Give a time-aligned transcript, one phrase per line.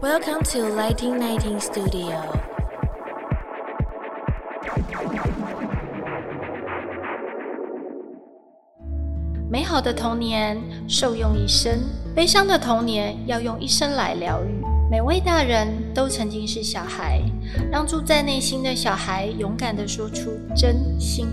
[0.00, 2.22] Welcome to Lighting Nineteen Studio。
[9.50, 10.56] 美好的童年
[10.88, 11.80] 受用一生，
[12.14, 14.64] 悲伤的童年要用一生来疗愈。
[14.88, 17.20] 每位大人都曾经是小孩，
[17.68, 21.26] 让住在内心的小孩勇敢地说出真心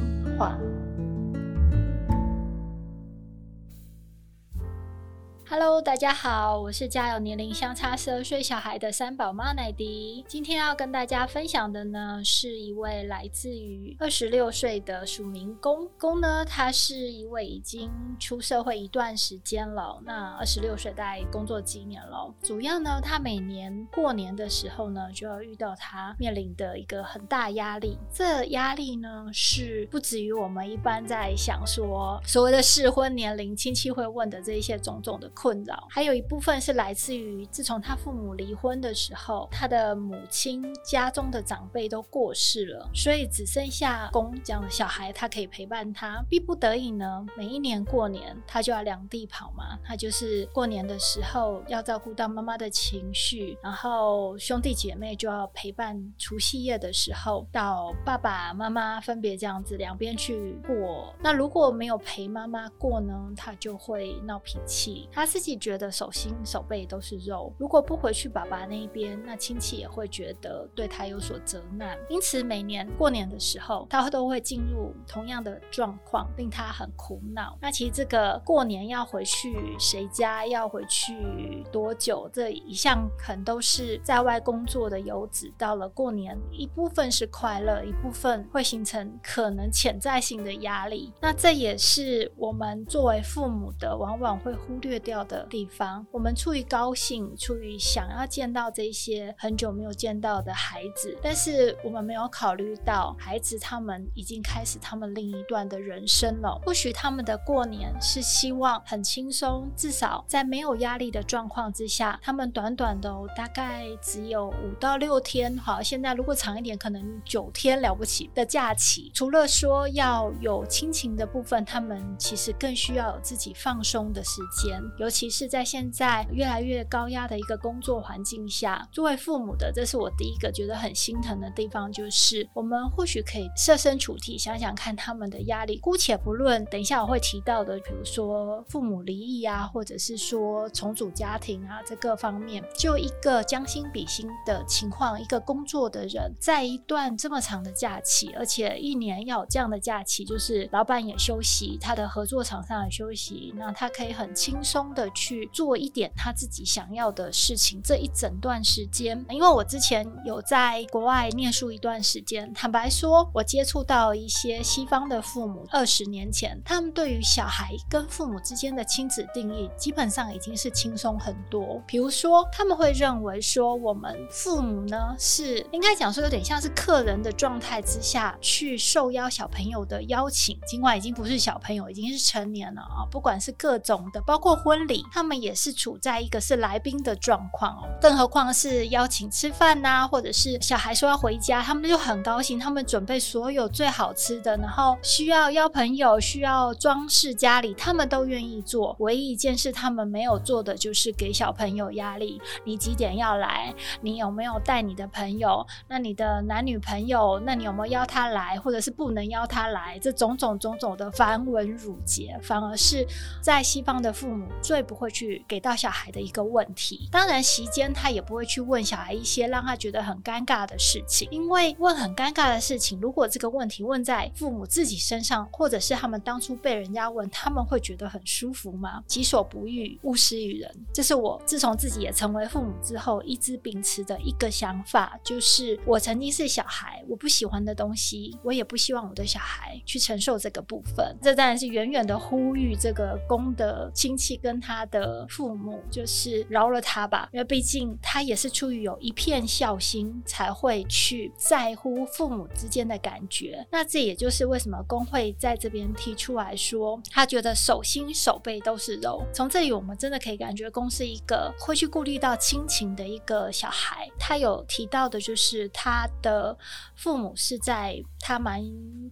[5.58, 10.26] Hello，大家好，我是家有年龄相差十二岁小孩的三宝妈奶迪。
[10.28, 22.30] 今天要跟大家分享的呢，是一位来自于二十六岁的署名公公呢，他是一位已经出社会一段时间了，那二十六岁大概工作几年了。
[22.44, 27.98] 主要呢，他每年过年的时候呢，就要遇到他面临的一个很大压力。
[28.14, 35.32] 这压力呢，是不止于我们一般在想说所谓的适婚年龄，亲戚会问的这一些种种的。
[35.46, 46.26] 困扰，还有一部分是来自于自从他父母离婚的时候，他的母亲家中的长辈都过世了，所以只剩下公这样的小孩，他可以陪伴他。
[46.28, 61.14] 逼不得已呢，每一年过年他就要两地跑嘛，他就是过年的时候要照顾到妈妈的情绪，然后兄弟姐妹就要陪伴除夕夜的时候到爸爸妈妈分别这样子两边去过。
[61.22, 65.24] 那如果没有陪妈妈过呢，他就会闹脾气，他。
[65.36, 71.98] 自己觉得手心手背都是肉，如果不回去爸爸那一边，那亲戚也会觉得对他有所责难。
[72.08, 77.58] 因此每年过年的时候，他都会进入同样的状况，令他很苦恼。
[77.60, 85.52] 那其实这个过年要回去谁家，要回去多久，这一向可能都是在外工作的游子。
[85.58, 91.12] 到了过年，一部分是快乐，一部分会形成可能潜在性的压力。
[91.20, 95.15] 那这也是我们作为父母的，往往会忽略掉。
[95.24, 106.60] 的地方，我们出于高兴，出于想要见到这些很久没有见到的孩子，但是我们没有考虑到孩子他们已经开始他们另一段的人生了。
[106.66, 119.12] 或许他们的过年是希望很轻松，至少在没有压力的状况之下，他们短短的大概只有五到六天，好，现在如果长一点，可能九天了不起的假期。
[119.14, 135.78] 除了说要有亲情的部分，他们其实更需要有自己放松的时间，尤其是在现在越来越高压的一个工作环境下，作为父母的，这是我第一个觉得很心疼的地方，就是我们或许可以设身处地想想看他们的压力。
[135.78, 155.10] 姑且不论等一下我会提到的，比如说父母离异啊，或者是说重组家庭啊，这各方面，就一个将心比心的情况，一个工作的人在一段这么长的假期，而且一年要有这样的假期，就是老板也休息，他的合作厂商也休息，那他可以很轻松的。
[155.16, 157.82] 去做一点他自己想要的事情。
[157.84, 171.82] 这一整段时间，因为我之前有在国外念书一段时间，坦白说，我接触到一些西方的父母，二十年前，他们对于小孩跟父母之间的亲子定义，基本上已经是轻松很多。
[171.88, 198.96] 比如说，他们会认为说，我们父母呢是应该讲说，有点像是客人的状态之下去受邀小朋友的邀请，尽管已经不是小朋友，已经是成年了啊，不管是各种的，包括婚他们也是处在一个是来宾的状况哦，更何况是邀请吃饭呐，或者是小孩说要回家，他们就很高兴，他们准备所有最好吃的，然后需要邀朋友，需要装饰家里，他们都愿意做。
[199.00, 202.40] 唯一一件事他们没有做的就是给小朋友压力。
[202.64, 203.74] 你几点要来？
[204.02, 205.66] 你有没有带你的朋友？
[205.88, 207.42] 那你的男女朋友？
[207.46, 208.60] 那你有没有邀他来？
[208.60, 210.00] 或者是不能邀他来？
[210.00, 213.06] 这种种种种的繁文缛节，反而是
[213.42, 214.75] 在西方的父母最。
[214.82, 229.04] 不会去给到小孩的一个问题，当然席间他也不会去问小孩一些让他觉得很尴尬的事情，因为问很尴尬的事情，如果这个问题问在父母自己身上，或者是他们当初被人家问，他们会觉得很舒服吗？
[229.08, 241.16] 己所不欲，勿施于人，这是我自从自己也成为父母之后一直秉持的一个想法，就是我曾经是小孩，我不喜欢的东西，我也不希望我的小孩去承受这个部分。
[241.22, 244.86] 这当然是远远的呼吁这个公的亲戚跟他。
[244.92, 253.66] 的父母就是饶了他吧，因为毕竟他也是出于有一片孝心才会去在乎父母之间的感觉。
[253.72, 259.26] 那这也就是为什么工会在这边提出来说，他觉得手心手背都是肉。
[259.34, 264.08] 从这里我们真的可以感觉公是一个会去顾虑到亲情的一个小孩。
[264.20, 266.56] 他有提到的就是他的
[266.96, 268.62] 父母是在他蛮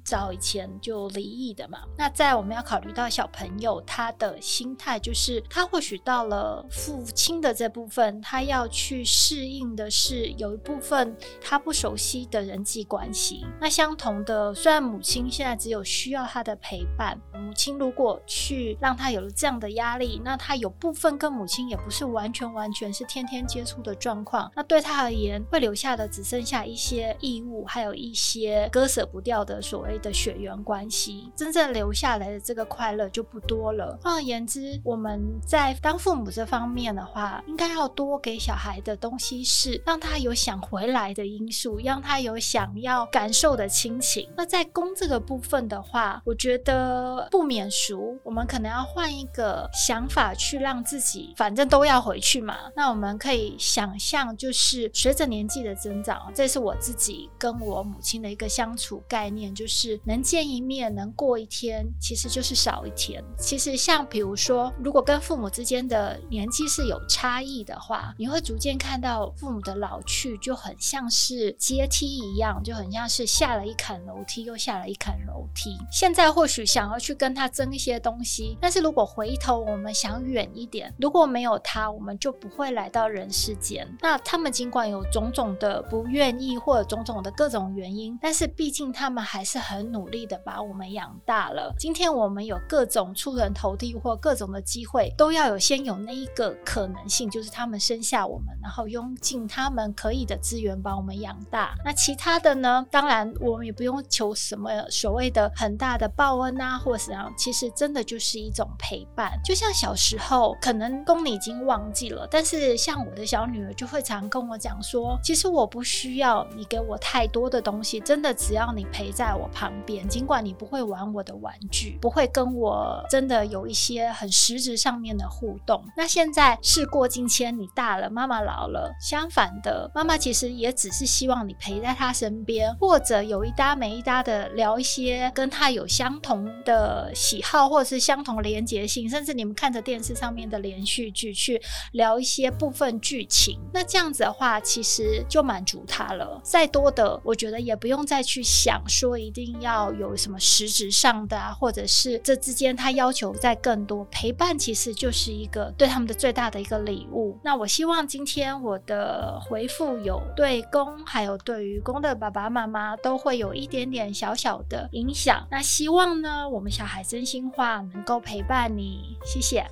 [0.05, 1.79] 早以前就离异的嘛。
[1.97, 5.42] 那在我们要考虑到小朋友他的心态就是。
[5.49, 13.45] 他或许到了父亲的这部分，他要去适应的是有一部分他不熟悉的人际关系。
[13.59, 33.97] 那相同的，虽然母亲现在只有需要他的陪伴，母亲如果去让他有了这样的压力，那他有部分跟母亲也不是完全完全是天天接触的状况，那对他而言会留下的只剩下一些义务，还有一些割舍不掉的所谓的血缘关系，真正留下来的这个快乐就不多了。
[34.01, 44.30] 换而言之，我们在当父母这方面的话，应该要多给小孩的东西是让他有想回来的因素，让他有想要感受的亲情。
[44.35, 52.57] 那在公这个部分的话，我觉得不免俗，我们可能要换一个想法去让自己，反正都要回去嘛。
[52.75, 63.24] 那我们可以想象，就是随着年纪的增长，这是我自己跟我母亲的一个相处概念，就是能见一面，能过一天，其实就是少一天。
[63.38, 75.77] 其实像比如说，如果跟跟父母之间的年纪是有差异的话，你会逐渐看到父母的老去，就很像是阶梯一样，就很像是下了一坎楼梯，又下了一坎楼梯。
[75.92, 83.88] 现在或许想要去跟他争一些东西，但是如果回头我们想远一点，如果没有他，我们就不会来到人世间。
[84.01, 91.71] 那他们尽管有种种的不愿意，或者种种的各种原因，但是毕竟他们还是很努力的把我们养大了。
[91.77, 101.73] 今天我们有各种出人头地或各种的机会，都要有先有那一个可能性，就是他们生下我们，然后用尽他们可以的资源把我们养大。
[101.83, 102.85] 那其他的呢？
[102.91, 107.33] 当然我们也不用求什么所谓的很大的报恩啊，或者怎样。
[107.38, 109.31] 其实真的就是一种陪伴。
[109.44, 125.83] 就像小时候，可能公你已经忘记了，但是像我的小女儿就会常跟我讲说，其实我不需要你给我太多的东西，真的只要你陪在我旁边，尽管你不会玩我的玩具，不会跟我真的有一些很实质上上面的互动。
[125.97, 141.59] 那现在事过境迁，你大了，妈妈老了，相反的，妈妈其实也只是希望你陪在她身边，或者有一搭没一搭的聊一些跟她有相同的喜好，或者是相同连结性，甚至你们看着电视上面的连续剧去
[141.93, 143.59] 聊一些部分剧情。
[143.73, 146.39] 那这样子的话，其实就满足她了。
[146.43, 154.05] 再多的，我觉得也不用再去想说一定要有什么实质上的啊，或者是这之间他要求再更多。
[154.11, 157.39] 陪伴其实这就是一个对他们的最大的一个礼物。
[157.41, 165.47] 那我希望今天我的回复有对公还有对于公的爸爸妈妈都会有一点点小小的影响。
[165.50, 169.18] 那希望呢，我们小孩真心话能够陪伴你。
[169.24, 169.65] 谢谢。